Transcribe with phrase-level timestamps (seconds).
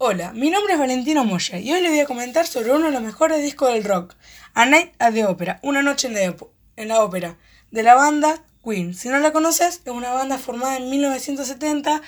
[0.00, 2.92] Hola, mi nombre es Valentino Moya y hoy les voy a comentar sobre uno de
[2.92, 4.14] los mejores discos del rock,
[4.54, 7.36] A Night at the Opera, Una noche en la, ópera,
[7.72, 8.94] de la banda Queen.
[8.94, 12.00] Si no la conoces, es una banda formada en 1970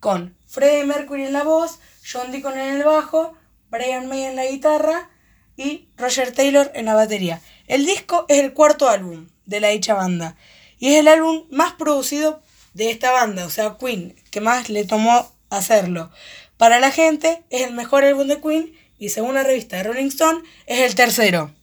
[0.00, 3.34] con Freddie Mercury en la voz, John Deacon en el bajo,
[3.70, 5.08] Brian May en la guitarra
[5.56, 7.40] y Roger Taylor en la batería.
[7.68, 10.36] El disco es el cuarto álbum de la dicha banda
[10.78, 12.42] y es el álbum más producido
[12.74, 16.10] de esta banda, o sea, Queen, que más le tomó hacerlo.
[16.60, 20.42] Para la gente es el mejor álbum de Queen y según la revista Rolling Stone
[20.66, 21.54] es el tercero.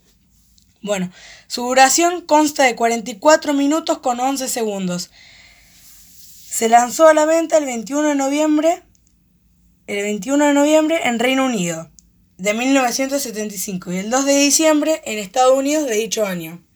[0.81, 1.11] Bueno,
[1.45, 5.11] su duración consta de 44 minutos con 11 segundos.
[6.49, 8.81] Se lanzó a la venta el 21 de noviembre,
[9.85, 11.91] el 21 de noviembre en Reino Unido
[12.39, 16.66] de 1975 y el 2 de diciembre en Estados Unidos de dicho año.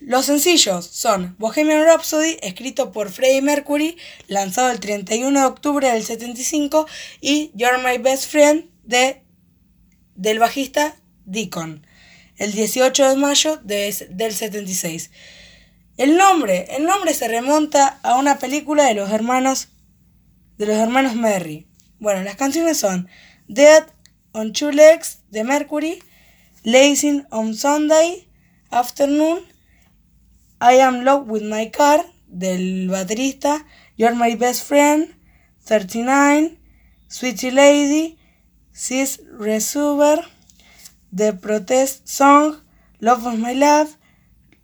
[0.00, 6.02] Los sencillos son Bohemian Rhapsody, escrito por Freddie Mercury, lanzado el 31 de octubre del
[6.02, 6.86] 75,
[7.20, 9.22] y You're My Best Friend de,
[10.14, 10.96] del bajista
[11.26, 11.86] Deacon,
[12.38, 15.10] el 18 de mayo del 76.
[15.98, 19.68] El nombre, el nombre se remonta a una película de los hermanos
[20.56, 21.66] de los hermanos Merry.
[21.98, 23.06] Bueno, las canciones son
[23.48, 23.86] Dead
[24.32, 26.02] on Two Legs de Mercury,
[26.64, 28.26] Lazing on Sunday
[28.70, 29.50] Afternoon
[30.62, 33.64] I Am Love with My Car del baterista,
[33.96, 35.08] You're My Best Friend,
[35.64, 36.58] 39,
[37.08, 38.18] Sweetie Lady,
[38.70, 40.22] Sis Resuber,
[41.12, 42.56] The Protest Song,
[43.00, 43.96] Love of My Love,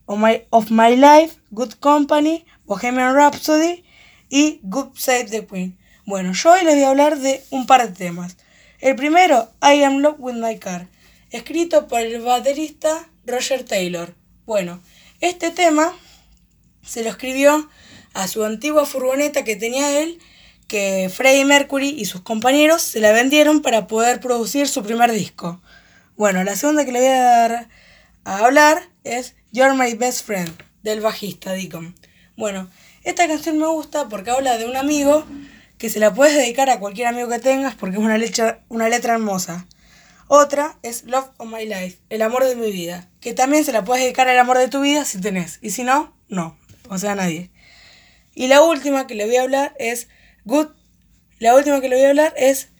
[0.06, 3.82] of my, of my Life, Good Company, Bohemian Rhapsody
[4.28, 5.78] y Good Side the Queen.
[6.04, 8.36] Bueno, yo hoy les voy a hablar de un par de temas.
[8.80, 10.88] El primero, I Am Love with My Car,
[11.30, 14.14] escrito por el baterista Roger Taylor.
[14.44, 14.82] Bueno,
[15.20, 15.92] este tema
[16.82, 17.68] se lo escribió
[18.14, 20.18] a su antigua furgoneta que tenía él,
[20.68, 25.60] que Freddie Mercury y sus compañeros se la vendieron para poder producir su primer disco.
[26.16, 27.68] Bueno, la segunda que le voy a dar
[28.24, 30.50] a hablar es You're My Best Friend,
[30.82, 31.94] del bajista Deacon.
[32.36, 32.68] Bueno,
[33.04, 35.24] esta canción me gusta porque habla de un amigo
[35.78, 38.88] que se la puedes dedicar a cualquier amigo que tengas porque es una letra, una
[38.88, 39.66] letra hermosa.
[40.28, 43.84] Otra es Love of My Life, el amor de mi vida, que también se la
[43.84, 47.14] puedes dedicar al amor de tu vida si tenés, y si no, no, o sea,
[47.14, 47.52] nadie.
[48.34, 50.08] Y la última que le voy a hablar es
[50.44, 50.70] Good,
[51.38, 52.70] la última que le voy a hablar es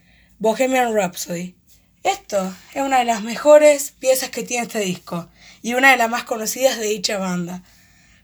[0.41, 1.55] Bohemian Rhapsody.
[2.03, 5.28] Esto es una de las mejores piezas que tiene este disco
[5.63, 7.63] y una de las más conocidas de dicha banda.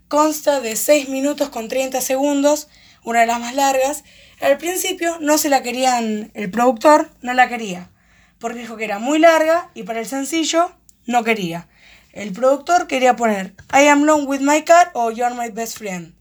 [0.08, 2.66] Consta de 6 minutos con 30 segundos,
[3.04, 4.02] una de las más largas.
[4.40, 7.92] Al principio no se la querían, el productor no la quería
[8.42, 10.72] porque dijo que era muy larga y para el sencillo
[11.06, 11.68] no quería.
[12.12, 16.12] El productor quería poner I am long with my car o You're my best friend.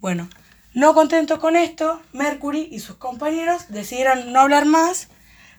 [0.00, 0.30] Bueno,
[0.72, 5.08] no contento con esto, Mercury y sus compañeros decidieron no hablar más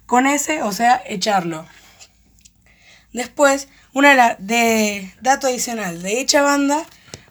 [0.08, 1.68] con ese, o sea, echarlo.
[3.14, 6.86] Después, una de, dato adicional de dicha banda,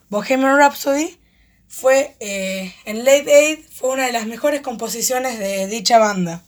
[0.08, 1.18] Bohemian Rhapsody,
[1.66, 6.44] fue eh, en Late Aid, fue una de las mejores composiciones de dicha banda.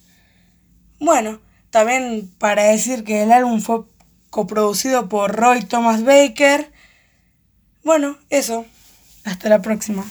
[1.00, 3.82] Bueno, también para decir que el álbum fue
[4.30, 6.72] coproducido por Roy Thomas Baker.
[7.82, 8.66] Bueno, eso.
[9.24, 10.04] Hasta la próxima.